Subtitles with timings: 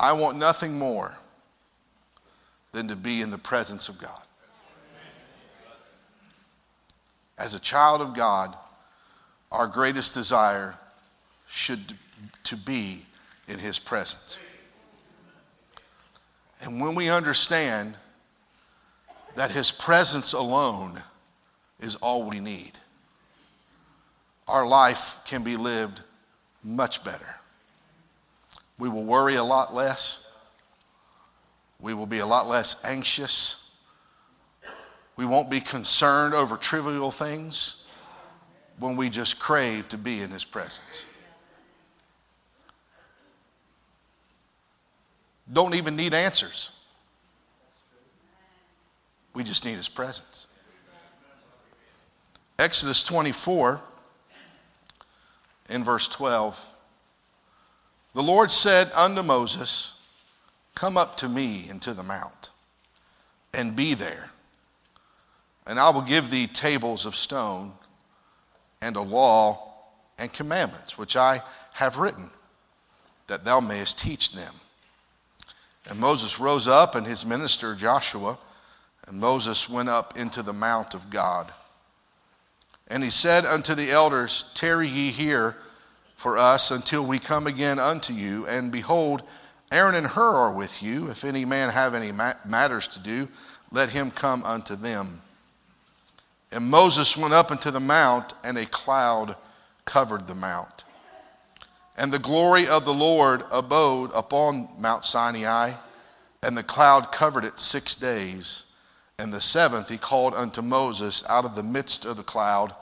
[0.00, 1.14] I want nothing more
[2.72, 4.22] than to be in the presence of God.
[7.36, 8.54] As a child of God,
[9.52, 10.74] our greatest desire
[11.46, 11.94] should
[12.44, 13.04] to be
[13.46, 14.38] in his presence.
[16.62, 17.94] And when we understand
[19.34, 20.98] that his presence alone
[21.78, 22.72] is all we need,
[24.48, 26.00] our life can be lived
[26.62, 27.36] much better.
[28.80, 30.26] We will worry a lot less.
[31.80, 33.72] We will be a lot less anxious.
[35.16, 37.86] We won't be concerned over trivial things
[38.78, 41.04] when we just crave to be in His presence.
[45.52, 46.70] Don't even need answers.
[49.34, 50.46] We just need His presence.
[52.58, 53.82] Exodus 24
[55.68, 56.66] in verse 12.
[58.14, 60.00] The Lord said unto Moses,
[60.74, 62.50] Come up to me into the mount
[63.54, 64.30] and be there,
[65.66, 67.72] and I will give thee tables of stone
[68.82, 69.74] and a law
[70.18, 71.40] and commandments, which I
[71.72, 72.30] have written,
[73.26, 74.54] that thou mayest teach them.
[75.88, 78.38] And Moses rose up, and his minister Joshua,
[79.06, 81.52] and Moses went up into the mount of God.
[82.88, 85.56] And he said unto the elders, Tarry ye here
[86.20, 88.46] for us until we come again unto you.
[88.46, 89.22] And behold,
[89.72, 91.08] Aaron and Hur are with you.
[91.08, 93.26] If any man have any matters to do,
[93.72, 95.22] let him come unto them.
[96.52, 99.34] And Moses went up into the mount, and a cloud
[99.86, 100.84] covered the mount.
[101.96, 105.72] And the glory of the Lord abode upon Mount Sinai,
[106.42, 108.64] and the cloud covered it six days.
[109.18, 112.74] And the seventh he called unto Moses out of the midst of the cloud.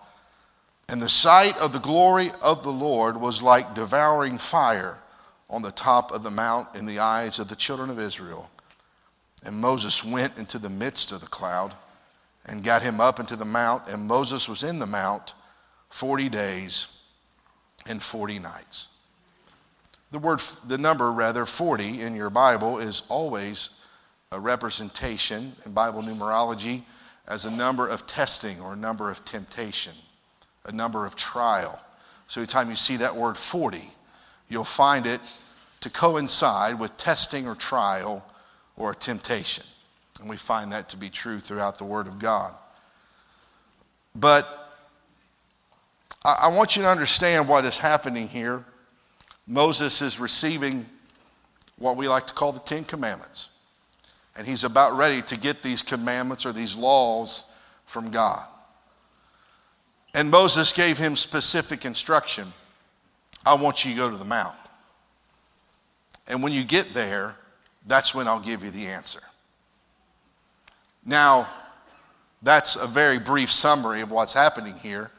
[0.88, 4.98] And the sight of the glory of the Lord was like devouring fire
[5.50, 8.50] on the top of the mount in the eyes of the children of Israel.
[9.44, 11.74] And Moses went into the midst of the cloud
[12.46, 15.34] and got him up into the mount, and Moses was in the mount
[15.90, 17.02] 40 days
[17.86, 18.88] and 40 nights.
[20.10, 23.70] The word, the number rather, 40 in your Bible is always
[24.32, 26.82] a representation in Bible numerology
[27.26, 29.92] as a number of testing or a number of temptation
[30.66, 31.80] a number of trial.
[32.26, 33.82] So, every time you see that word 40,
[34.48, 35.20] you'll find it
[35.80, 38.24] to coincide with testing or trial
[38.76, 39.64] or temptation.
[40.20, 42.52] And we find that to be true throughout the Word of God.
[44.14, 44.46] But
[46.24, 48.64] I want you to understand what is happening here.
[49.46, 50.84] Moses is receiving
[51.78, 53.50] what we like to call the Ten Commandments.
[54.36, 57.44] And he's about ready to get these commandments or these laws
[57.86, 58.44] from God.
[60.14, 62.52] And Moses gave him specific instruction
[63.46, 64.56] I want you to go to the mount.
[66.26, 67.36] And when you get there,
[67.86, 69.20] that's when I'll give you the answer.
[71.04, 71.48] Now,
[72.42, 75.10] that's a very brief summary of what's happening here,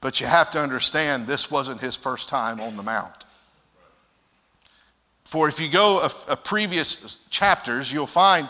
[0.00, 3.26] but you have to understand this wasn't his first time on the mount.
[5.24, 8.48] For if you go a, a previous chapters, you'll find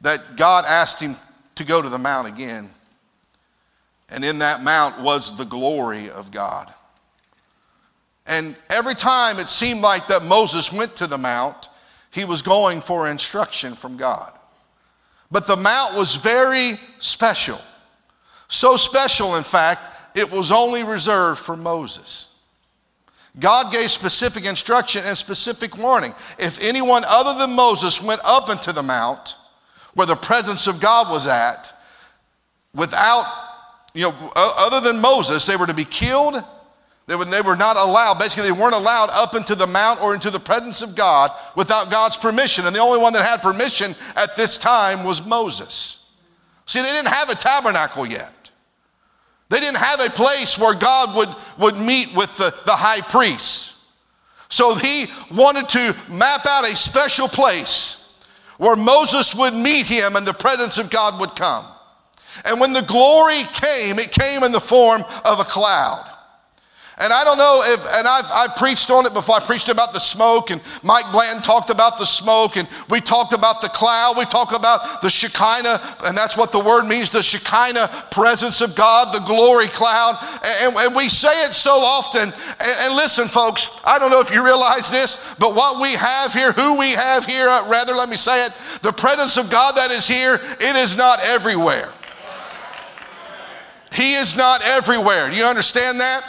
[0.00, 1.16] that God asked him
[1.56, 2.70] to go to the mount again
[4.08, 6.72] and in that mount was the glory of God.
[8.26, 11.68] And every time it seemed like that Moses went to the mount,
[12.10, 14.32] he was going for instruction from God.
[15.30, 17.60] But the mount was very special.
[18.48, 22.32] So special, in fact, it was only reserved for Moses.
[23.38, 26.12] God gave specific instruction and specific warning.
[26.38, 29.36] If anyone other than Moses went up into the mount
[29.94, 31.72] where the presence of God was at,
[32.74, 33.26] without
[33.96, 36.36] you know, other than Moses, they were to be killed.
[37.06, 40.12] They, would, they were not allowed, basically, they weren't allowed up into the mount or
[40.12, 42.66] into the presence of God without God's permission.
[42.66, 46.14] And the only one that had permission at this time was Moses.
[46.66, 48.32] See, they didn't have a tabernacle yet.
[49.48, 51.28] They didn't have a place where God would,
[51.58, 53.78] would meet with the, the high priest.
[54.50, 58.20] So he wanted to map out a special place
[58.58, 61.64] where Moses would meet him and the presence of God would come.
[62.44, 66.12] And when the glory came, it came in the form of a cloud.
[66.98, 69.36] And I don't know if, and I've, I've preached on it before.
[69.36, 73.34] I preached about the smoke, and Mike Blanton talked about the smoke, and we talked
[73.34, 74.14] about the cloud.
[74.16, 78.74] We talk about the Shekinah, and that's what the word means the Shekinah presence of
[78.74, 80.16] God, the glory cloud.
[80.62, 82.32] And, and we say it so often.
[82.32, 86.32] And, and, listen, folks, I don't know if you realize this, but what we have
[86.32, 89.76] here, who we have here, uh, rather, let me say it, the presence of God
[89.76, 91.92] that is here, it is not everywhere.
[93.92, 95.30] He is not everywhere.
[95.30, 96.22] Do you understand that?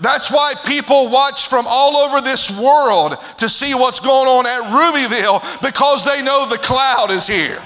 [0.00, 4.70] That's why people watch from all over this world to see what's going on at
[4.72, 7.62] Rubyville because they know the cloud is here.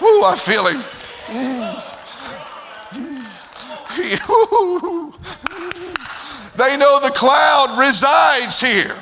[0.00, 0.82] Woo, I feel him.
[6.56, 8.96] they know the cloud resides here.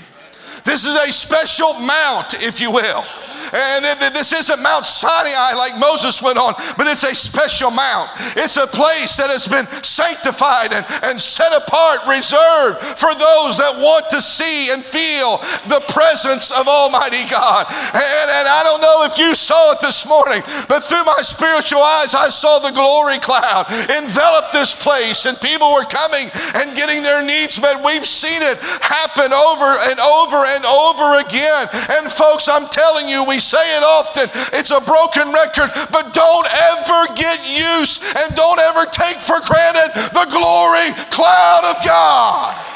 [0.65, 3.05] This is a special mount, if you will.
[3.53, 3.85] And
[4.15, 8.11] this isn't Mount Sinai like Moses went on, but it's a special mount.
[8.37, 13.77] It's a place that has been sanctified and, and set apart, reserved for those that
[13.77, 15.39] want to see and feel
[15.69, 17.67] the presence of Almighty God.
[17.93, 21.83] And, and I don't know if you saw it this morning, but through my spiritual
[21.83, 27.03] eyes, I saw the glory cloud envelop this place, and people were coming and getting
[27.03, 27.83] their needs met.
[27.83, 31.69] We've seen it happen over and over and over again.
[31.99, 34.31] And folks, I'm telling you, we say it often.
[34.59, 39.93] It's a broken record, but don't ever get used and don't ever take for granted
[40.15, 42.76] the glory cloud of God.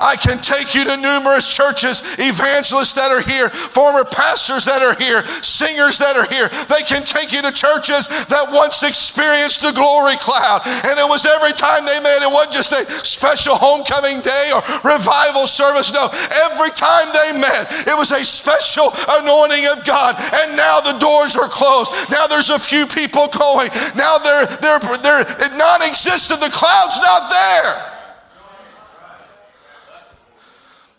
[0.00, 4.98] I can take you to numerous churches, evangelists that are here, former pastors that are
[4.98, 6.50] here, singers that are here.
[6.66, 10.66] They can take you to churches that once experienced the glory cloud.
[10.86, 14.62] And it was every time they met, it wasn't just a special homecoming day or
[14.82, 15.94] revival service.
[15.94, 16.10] No,
[16.50, 18.90] every time they met, it was a special
[19.22, 20.18] anointing of God.
[20.18, 22.10] And now the doors are closed.
[22.10, 23.70] Now there's a few people going.
[23.94, 25.24] Now they're, they're, they're
[25.54, 26.40] non existent.
[26.40, 27.93] The cloud's not there.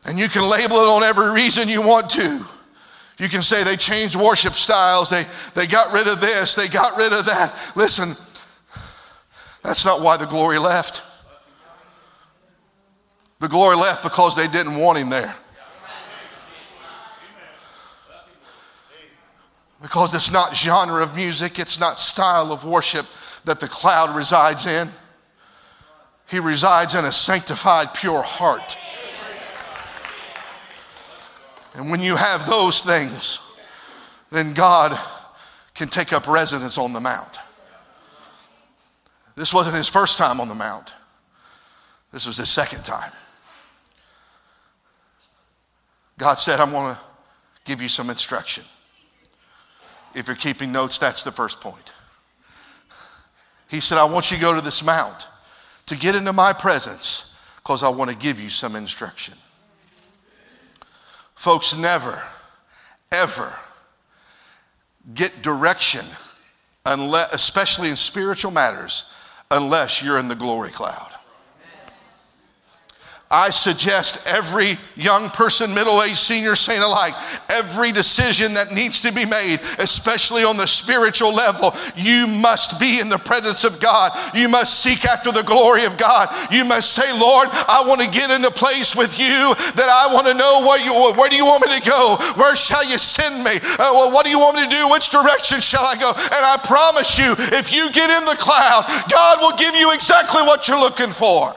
[0.06, 2.46] And you can label it on every reason you want to.
[3.18, 6.98] You can say they changed worship styles, they, they got rid of this, they got
[6.98, 7.72] rid of that.
[7.76, 8.10] Listen,
[9.64, 11.02] that's not why the glory left.
[13.40, 15.34] The glory left because they didn't want him there.
[19.82, 23.06] Because it's not genre of music, it's not style of worship
[23.46, 24.90] that the cloud resides in.
[26.28, 28.78] He resides in a sanctified, pure heart.
[31.76, 33.40] And when you have those things,
[34.32, 34.98] then God
[35.74, 37.40] can take up residence on the mount.
[39.36, 40.94] This wasn't his first time on the mount,
[42.12, 43.12] this was his second time.
[46.18, 47.02] God said, I'm going to
[47.66, 48.64] give you some instruction.
[50.14, 51.92] If you're keeping notes, that's the first point.
[53.70, 55.28] He said, I want you to go to this mount
[55.88, 59.34] to get into my presence because I want to give you some instruction.
[61.36, 62.22] Folks, never,
[63.12, 63.54] ever
[65.14, 66.06] get direction,
[66.86, 69.14] unless, especially in spiritual matters,
[69.52, 71.15] unless you're in the glory cloud.
[73.36, 77.14] I suggest every young person, middle aged, senior, saint alike,
[77.50, 83.02] every decision that needs to be made, especially on the spiritual level, you must be
[83.02, 84.16] in the presence of God.
[84.34, 86.30] You must seek after the glory of God.
[86.50, 90.08] You must say, Lord, I want to get in a place with you that I
[90.14, 92.16] want to know where, you, where do you want me to go?
[92.40, 93.60] Where shall you send me?
[93.60, 94.88] Uh, well, what do you want me to do?
[94.88, 96.16] Which direction shall I go?
[96.16, 100.42] And I promise you, if you get in the cloud, God will give you exactly
[100.44, 101.54] what you're looking for.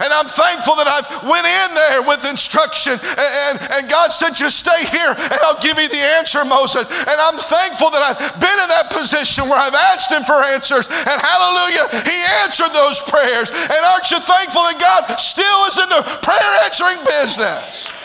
[0.00, 3.00] And I'm thankful that I've went in there with instruction.
[3.16, 6.84] And, and God said, just stay here and I'll give you the answer, Moses.
[6.84, 10.84] And I'm thankful that I've been in that position where I've asked him for answers.
[10.92, 13.48] And hallelujah, he answered those prayers.
[13.48, 17.95] And aren't you thankful that God still is in the prayer answering business?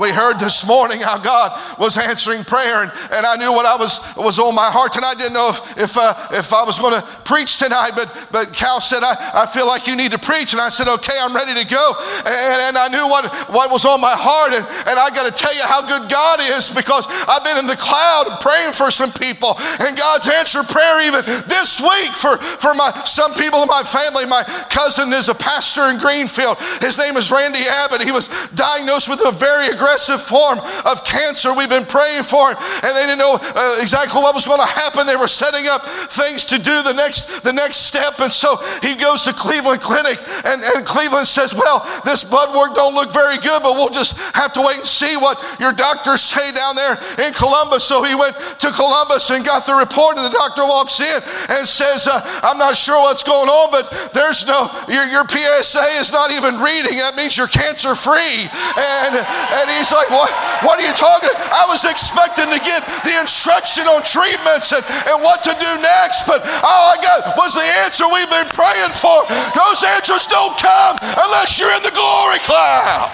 [0.00, 3.76] We heard this morning how God was answering prayer, and, and I knew what I
[3.76, 6.80] was was on my heart, and I didn't know if if, uh, if I was
[6.80, 7.92] going to preach tonight.
[7.92, 10.88] But but Cal said, I, I feel like you need to preach, and I said,
[10.88, 11.84] okay, I'm ready to go.
[12.24, 15.34] And, and I knew what what was on my heart, and, and I got to
[15.36, 19.12] tell you how good God is because I've been in the cloud praying for some
[19.12, 21.20] people, and God's answered prayer even
[21.52, 24.24] this week for for my some people in my family.
[24.24, 24.40] My
[24.72, 26.56] cousin is a pastor in Greenfield.
[26.80, 28.00] His name is Randy Abbott.
[28.00, 31.50] He was diagnosed with a very aggressive form of cancer.
[31.54, 34.72] We've been praying for it, and they didn't know uh, exactly what was going to
[34.78, 35.10] happen.
[35.10, 38.94] They were setting up things to do the next the next step, and so he
[38.94, 43.42] goes to Cleveland Clinic, and, and Cleveland says, "Well, this blood work don't look very
[43.42, 46.94] good, but we'll just have to wait and see what your doctors say down there
[47.26, 51.02] in Columbus." So he went to Columbus and got the report, and the doctor walks
[51.02, 51.18] in
[51.58, 55.98] and says, uh, "I'm not sure what's going on, but there's no your, your PSA
[55.98, 57.02] is not even reading.
[57.02, 58.46] That means you're cancer free."
[58.78, 60.30] And and he's like, what,
[60.62, 61.32] what are you talking?
[61.52, 66.26] I was expecting to get the instruction on treatments and, and what to do next,
[66.26, 69.24] but all I got was the answer we've been praying for.
[69.54, 73.10] Those answers don't come unless you're in the glory cloud.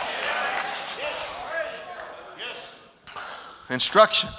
[3.70, 4.30] Instruction.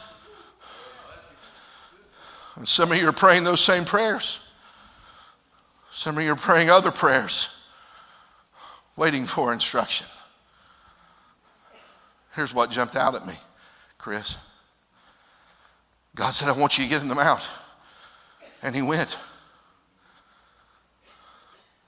[2.55, 4.39] And some of you are praying those same prayers.
[5.91, 7.61] Some of you are praying other prayers,
[8.95, 10.07] waiting for instruction.
[12.39, 13.33] Here's what jumped out at me,
[13.97, 14.37] Chris.
[16.15, 17.49] God said, I want you to get in the mount.
[18.63, 19.19] And he went.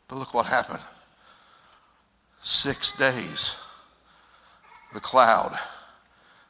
[0.09, 0.81] But look what happened.
[2.41, 3.55] Six days,
[4.93, 5.57] the cloud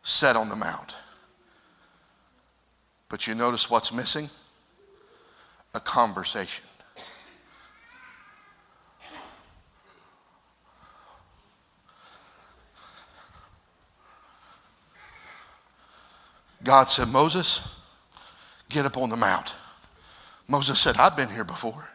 [0.01, 0.97] set on the mount.
[3.07, 4.31] But you notice what's missing?
[5.75, 6.65] A conversation.
[16.63, 17.61] God said, Moses,
[18.69, 19.55] get up on the mount.
[20.47, 21.87] Moses said, I've been here before.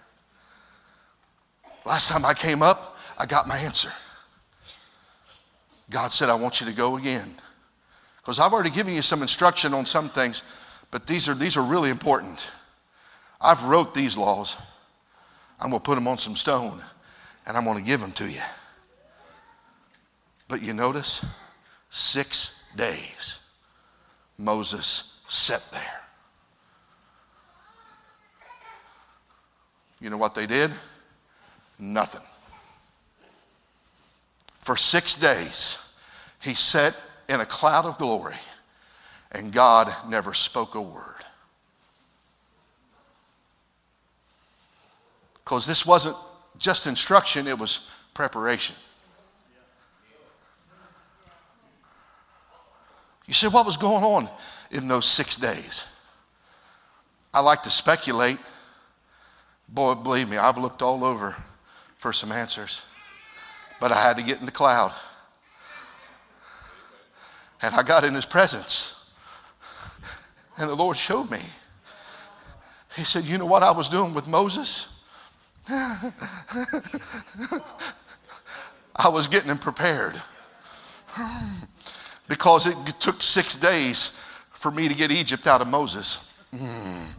[1.84, 3.90] Last time I came up, I got my answer.
[5.88, 7.36] God said, I want you to go again.
[8.16, 10.42] Because I've already given you some instruction on some things,
[10.90, 12.50] but these are, these are really important.
[13.40, 14.56] I've wrote these laws.
[15.60, 16.80] I'm going to put them on some stone,
[17.46, 18.40] and I'm going to give them to you.
[20.48, 21.24] But you notice,
[21.88, 23.45] six days.
[24.38, 26.00] Moses sat there.
[30.00, 30.70] You know what they did?
[31.78, 32.22] Nothing.
[34.60, 35.94] For six days,
[36.42, 38.36] he sat in a cloud of glory,
[39.32, 41.02] and God never spoke a word.
[45.44, 46.16] Because this wasn't
[46.58, 48.74] just instruction, it was preparation.
[53.26, 54.28] You said, what was going on
[54.70, 55.84] in those six days?
[57.34, 58.38] I like to speculate.
[59.68, 61.36] Boy, believe me, I've looked all over
[61.96, 62.82] for some answers,
[63.80, 64.92] but I had to get in the cloud.
[67.62, 68.92] And I got in his presence.
[70.58, 71.40] And the Lord showed me.
[72.94, 75.02] He said, You know what I was doing with Moses?
[75.68, 76.12] I
[79.08, 80.14] was getting him prepared
[82.28, 84.10] because it took six days
[84.50, 86.34] for me to get Egypt out of Moses.
[86.54, 87.14] Mm.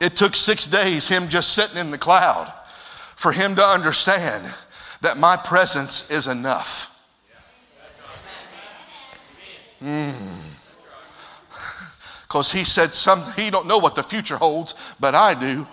[0.00, 2.52] It took six days, him just sitting in the cloud,
[3.16, 4.52] for him to understand
[5.00, 6.88] that my presence is enough.
[9.78, 10.12] Because
[12.52, 12.52] mm.
[12.52, 15.66] he said, some, he don't know what the future holds, but I do.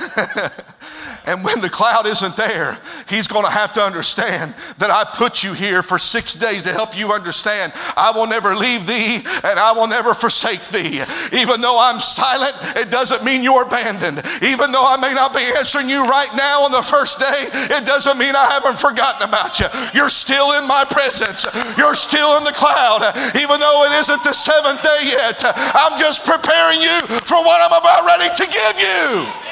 [1.26, 2.78] And when the cloud isn't there,
[3.08, 6.72] he's going to have to understand that I put you here for six days to
[6.72, 11.04] help you understand I will never leave thee and I will never forsake thee.
[11.36, 14.24] Even though I'm silent, it doesn't mean you're abandoned.
[14.42, 17.84] Even though I may not be answering you right now on the first day, it
[17.84, 19.66] doesn't mean I haven't forgotten about you.
[19.94, 21.46] You're still in my presence.
[21.76, 23.04] You're still in the cloud.
[23.36, 25.42] Even though it isn't the seventh day yet,
[25.76, 29.49] I'm just preparing you for what I'm about ready to give you.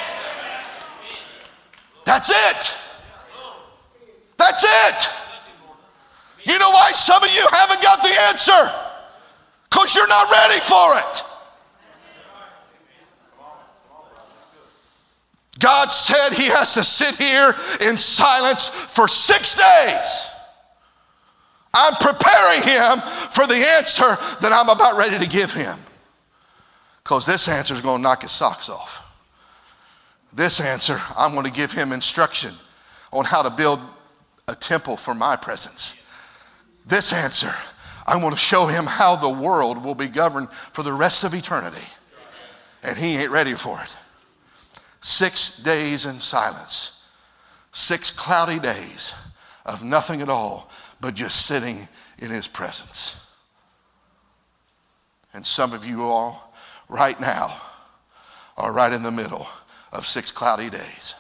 [2.09, 2.75] That's it.
[4.39, 5.13] That's it.
[6.51, 8.73] You know why some of you haven't got the answer?
[9.69, 11.23] Because you're not ready for it.
[15.59, 17.53] God said he has to sit here
[17.87, 20.31] in silence for six days.
[21.75, 25.77] I'm preparing him for the answer that I'm about ready to give him.
[27.05, 29.08] Because this answer is going to knock his socks off.
[30.39, 32.53] This answer, I'm going to give him instruction
[33.13, 33.81] on how to build
[34.47, 36.09] a temple for my presence.
[36.87, 37.51] This answer,
[38.07, 41.35] I'm going to show him how the world will be governed for the rest of
[41.35, 41.85] eternity.
[42.85, 43.97] And he ain't ready for it.
[45.01, 47.03] Six days in silence,
[47.73, 49.15] six cloudy days
[49.67, 51.89] of nothing at all but just sitting
[52.21, 53.27] in his presence.
[55.35, 56.55] And some of you all,
[56.89, 57.61] right now,
[58.57, 59.49] are right in the middle
[59.93, 61.15] of six cloudy days.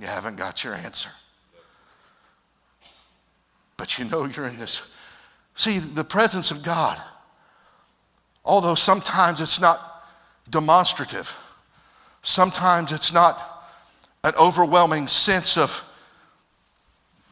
[0.00, 1.10] You haven't got your answer.
[3.76, 4.90] But you know you're in this.
[5.54, 7.00] See, the presence of God,
[8.44, 9.80] although sometimes it's not
[10.50, 11.36] demonstrative,
[12.22, 13.38] sometimes it's not
[14.24, 15.84] an overwhelming sense of,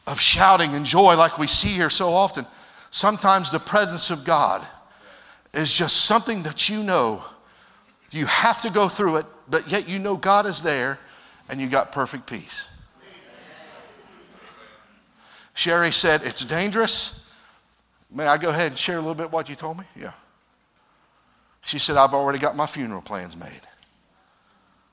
[0.07, 2.45] of shouting and joy like we see here so often.
[2.91, 4.65] Sometimes the presence of God
[5.53, 7.23] is just something that you know
[8.13, 10.99] you have to go through it, but yet you know God is there
[11.49, 12.69] and you got perfect peace.
[15.53, 17.31] Sherry said, It's dangerous.
[18.11, 19.85] May I go ahead and share a little bit what you told me?
[19.95, 20.13] Yeah.
[21.63, 23.61] She said, I've already got my funeral plans made.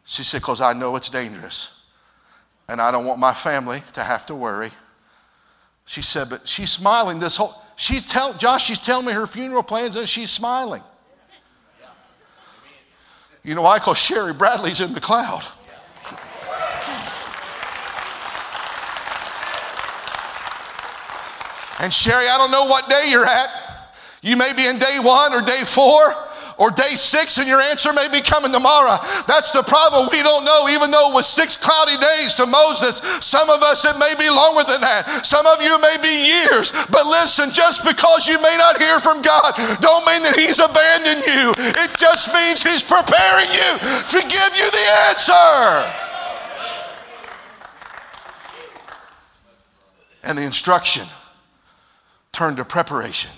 [0.05, 1.85] She said, Because I know it's dangerous.
[2.69, 4.71] And I don't want my family to have to worry.
[5.87, 7.55] She said, But she's smiling this whole.
[7.77, 10.83] She's tell, Josh, she's telling me her funeral plans and she's smiling.
[13.43, 13.79] You know why?
[13.79, 15.43] Because Sherry Bradley's in the cloud.
[21.81, 23.49] And Sherry, I don't know what day you're at.
[24.23, 26.15] You may be in day one or day four
[26.61, 29.01] or day six and your answer may be coming tomorrow.
[29.25, 30.13] That's the problem.
[30.13, 33.89] We don't know, even though it was six cloudy days to Moses, some of us
[33.89, 35.25] it may be longer than that.
[35.25, 36.71] Some of you may be years.
[36.93, 41.25] But listen, just because you may not hear from God, don't mean that He's abandoned
[41.25, 41.57] you.
[41.81, 46.11] It just means He's preparing you to give you the answer.
[50.23, 51.09] And the instruction
[52.33, 53.31] turned to preparation.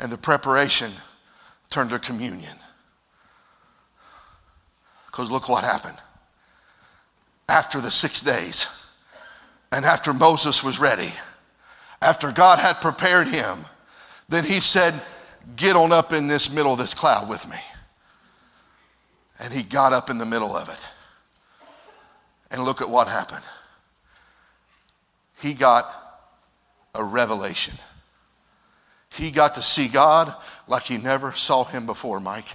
[0.00, 0.90] And the preparation
[1.74, 2.56] turned to communion.
[5.06, 5.98] Because look what happened.
[7.48, 8.68] After the six days,
[9.72, 11.12] and after Moses was ready,
[12.00, 13.58] after God had prepared him,
[14.28, 14.94] then he said,
[15.56, 17.58] Get on up in this middle of this cloud with me.
[19.40, 20.86] And he got up in the middle of it.
[22.52, 23.44] And look at what happened.
[25.40, 25.84] He got
[26.94, 27.74] a revelation.
[29.14, 30.34] He got to see God
[30.66, 32.46] like he never saw him before, Mike.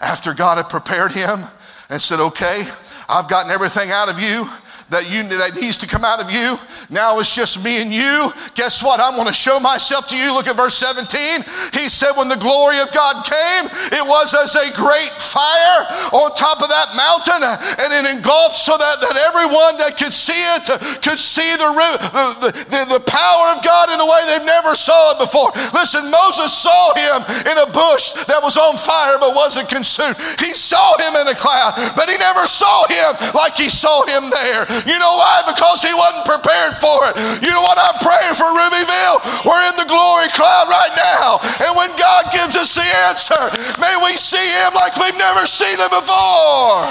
[0.00, 1.40] After God had prepared him
[1.88, 2.64] and said, Okay,
[3.08, 4.46] I've gotten everything out of you
[4.90, 6.58] that you that needs to come out of you.
[6.90, 8.30] Now it's just me and you.
[8.54, 9.00] Guess what?
[9.00, 10.34] I'm going to show myself to you.
[10.34, 11.72] Look at verse 17.
[11.72, 13.64] He said, When the glory of God came,
[13.96, 15.80] it was as a great fire
[16.12, 20.38] on top of that mountain, and it engulfed so that, that everyone that could see
[20.56, 20.68] it
[21.00, 25.16] could see the, the, the, the power of God in a way they've never saw
[25.16, 25.50] it before.
[25.72, 30.16] Listen, Moses saw him in a bush that was on fire but wasn't consumed.
[30.38, 34.30] He saw him in a cloud, but he never saw him like he saw him
[34.30, 34.66] there.
[34.82, 35.46] You know why?
[35.46, 37.14] Because he wasn't prepared for it.
[37.38, 39.18] You know what I'm praying for Rubyville?
[39.46, 41.38] We're in the glory cloud right now.
[41.62, 43.38] And when God gives us the answer,
[43.78, 46.90] may we see him like we've never seen him before.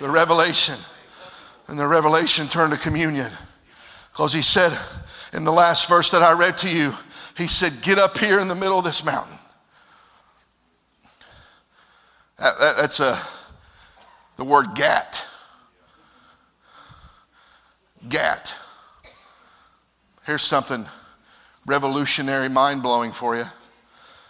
[0.00, 0.76] The revelation.
[1.68, 3.30] And the revelation turned to communion.
[4.12, 4.76] Because he said
[5.32, 6.94] in the last verse that I read to you,
[7.36, 9.38] he said, Get up here in the middle of this mountain.
[12.38, 13.18] That, that, that's a,
[14.36, 15.24] the word gat.
[18.08, 18.54] Gat.
[20.24, 20.84] Here's something
[21.64, 23.44] revolutionary, mind blowing for you.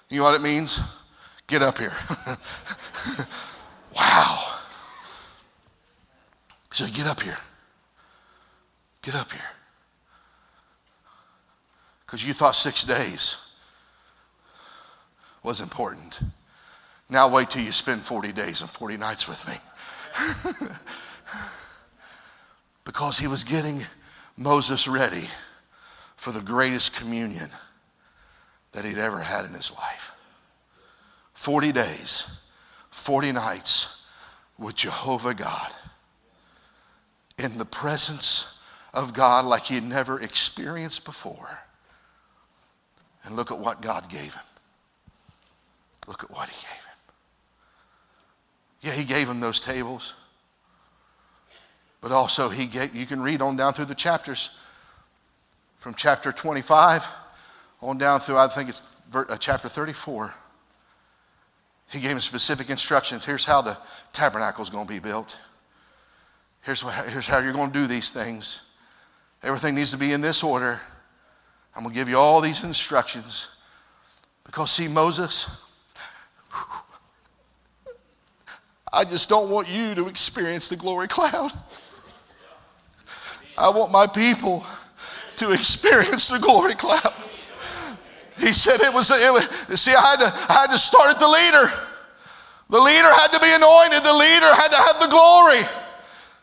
[0.09, 0.81] You know what it means?
[1.47, 1.93] Get up here.
[3.97, 4.39] wow.
[6.71, 7.39] So get up here.
[9.03, 9.41] Get up here.
[12.05, 13.39] Because you thought six days
[15.43, 16.21] was important.
[17.09, 19.55] Now wait till you spend 40 days and 40 nights with me.
[22.97, 23.79] because he was getting
[24.39, 25.29] Moses ready
[26.17, 27.51] for the greatest communion
[28.73, 30.13] that he'd ever had in his life.
[31.35, 32.41] 40 days,
[32.89, 34.07] 40 nights
[34.57, 35.71] with Jehovah God
[37.37, 38.63] in the presence
[38.95, 41.59] of God like he had never experienced before.
[43.25, 44.45] And look at what God gave him.
[46.09, 46.97] Look at what he gave him.
[48.81, 50.15] Yeah, he gave him those tables.
[52.07, 54.53] But also, he you can read on down through the chapters
[55.81, 57.05] from chapter 25
[57.83, 60.33] on down through, I think it's uh, chapter 34.
[61.91, 63.25] He gave him specific instructions.
[63.25, 63.77] Here's how the
[64.13, 65.37] tabernacle is going to be built.
[66.63, 68.63] Here's, what, here's how you're going to do these things.
[69.43, 70.81] Everything needs to be in this order.
[71.75, 73.51] I'm going to give you all these instructions.
[74.45, 75.51] Because, see, Moses,
[78.93, 81.51] I just don't want you to experience the glory cloud.
[83.59, 84.65] I want my people
[85.37, 87.15] to experience the glory cloud.
[88.39, 91.19] He said it was, it was see, I had, to, I had to start at
[91.19, 91.73] the leader.
[92.69, 95.63] The leader had to be anointed, the leader had to have the glory.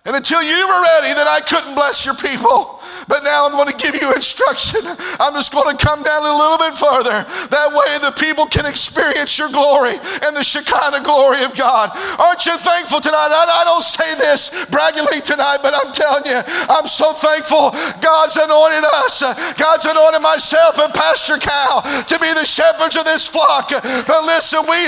[0.04, 2.76] And until you were ready, then I couldn't bless your people.
[3.08, 4.84] But now I'm going to give you instruction.
[5.16, 7.24] I'm just going to come down a little bit further.
[7.48, 11.96] That way the people can experience your glory and the Shekinah glory of God.
[12.20, 13.32] Aren't you thankful tonight?
[13.32, 17.72] I, don't say this braggingly tonight, but I'm telling you, I'm so thankful
[18.04, 19.24] God's anointed us.
[19.56, 23.72] God's anointed myself and Pastor Cal to be the shepherds of this flock.
[23.72, 24.84] But listen, we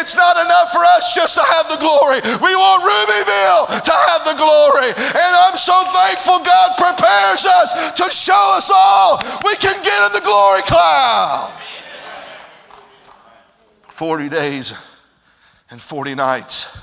[0.00, 2.24] it's not enough for us just to have the glory.
[2.40, 4.94] We want Rubyville to have the glory.
[4.94, 10.12] And I'm so thankful God prepares us to show us all we can get in
[10.14, 11.52] the glory cloud.
[13.88, 14.72] 40 days
[15.70, 16.78] and 40 nights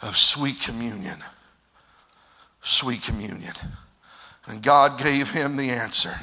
[0.00, 1.18] of sweet communion.
[2.62, 3.54] Sweet communion.
[4.46, 6.14] And God gave him the answer.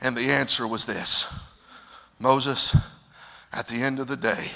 [0.00, 1.32] And the answer was this
[2.18, 2.76] Moses,
[3.52, 4.46] At the end of the day,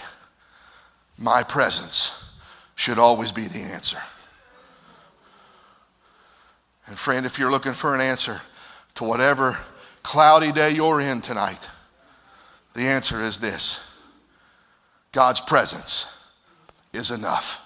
[1.18, 2.34] my presence
[2.74, 3.98] should always be the answer.
[6.86, 8.40] And friend, if you're looking for an answer
[8.94, 9.58] to whatever
[10.02, 11.68] cloudy day you're in tonight,
[12.74, 13.92] the answer is this
[15.12, 16.06] God's presence
[16.92, 17.62] is enough.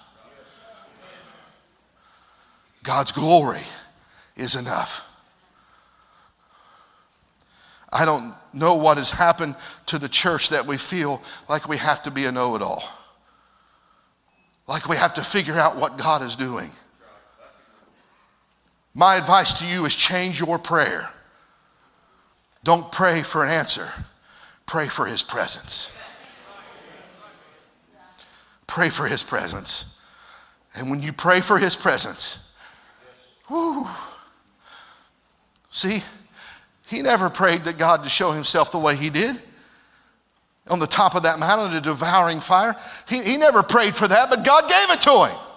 [2.83, 3.61] God's glory
[4.35, 5.07] is enough.
[7.93, 9.55] I don't know what has happened
[9.87, 12.83] to the church that we feel like we have to be a know it all,
[14.67, 16.71] like we have to figure out what God is doing.
[18.93, 21.09] My advice to you is change your prayer.
[22.63, 23.89] Don't pray for an answer,
[24.65, 25.95] pray for His presence.
[28.67, 29.99] Pray for His presence.
[30.75, 32.53] And when you pray for His presence,
[33.49, 33.87] whoo,
[35.69, 36.01] see,
[36.91, 39.37] he never prayed that God to show himself the way he did
[40.67, 42.75] on the top of that mountain, a devouring fire.
[43.07, 45.50] He, he never prayed for that, but God gave it to him.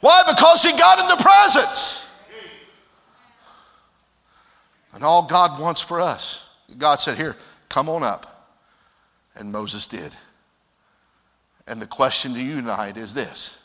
[0.00, 0.22] Why?
[0.26, 2.02] Because he got in the presence.
[4.94, 7.36] And all God wants for us, God said, Here,
[7.68, 8.50] come on up.
[9.34, 10.12] And Moses did.
[11.66, 13.60] And the question to you tonight is this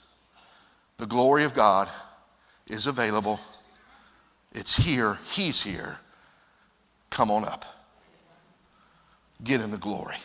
[0.98, 1.89] the glory of God
[2.67, 3.39] is available,
[4.52, 5.98] it's here, He's here.
[7.10, 7.65] Come on up.
[9.44, 10.15] Get in the glory.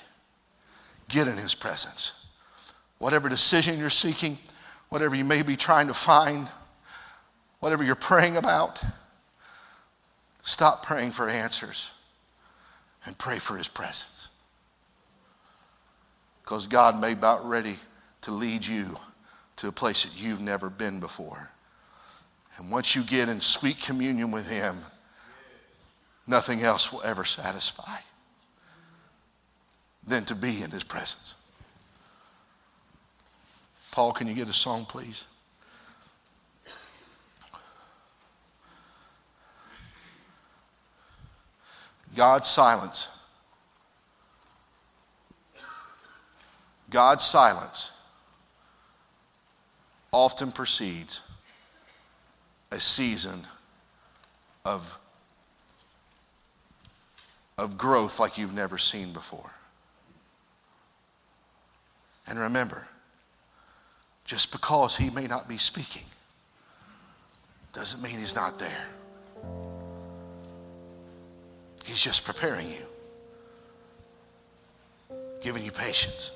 [1.09, 2.27] Get in His presence.
[2.99, 4.38] Whatever decision you're seeking,
[4.88, 6.51] whatever you may be trying to find,
[7.61, 8.83] whatever you're praying about,
[10.42, 11.92] stop praying for answers
[13.05, 14.31] and pray for His presence.
[16.42, 17.77] Because God may be about ready
[18.22, 18.96] to lead you
[19.57, 21.51] to a place that you've never been before.
[22.59, 24.77] And once you get in sweet communion with Him,
[26.27, 27.99] nothing else will ever satisfy
[30.07, 31.35] than to be in his presence.
[33.96, 35.24] Paul, can you get a song, please?
[42.14, 43.09] God's silence.
[46.90, 47.90] God's silence
[50.12, 51.22] often precedes
[52.70, 53.46] a season
[54.66, 54.98] of
[57.56, 59.52] of growth like you've never seen before.
[62.26, 62.87] And remember,
[64.27, 66.05] just because he may not be speaking
[67.73, 68.87] doesn't mean he's not there.
[71.85, 72.87] He's just preparing you,
[75.41, 76.33] giving you patience.